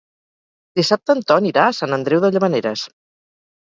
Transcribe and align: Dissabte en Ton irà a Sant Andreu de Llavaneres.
Dissabte 0.79 1.15
en 1.17 1.21
Ton 1.31 1.49
irà 1.49 1.67
a 1.67 1.75
Sant 1.81 1.93
Andreu 2.01 2.25
de 2.25 2.35
Llavaneres. 2.37 2.87